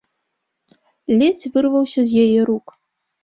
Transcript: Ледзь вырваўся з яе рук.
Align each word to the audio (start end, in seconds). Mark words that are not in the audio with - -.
Ледзь 1.19 1.45
вырваўся 1.57 2.01
з 2.13 2.25
яе 2.25 2.39
рук. 2.51 2.67